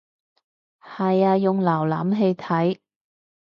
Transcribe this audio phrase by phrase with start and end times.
[0.81, 2.79] 係啊用瀏覽器睇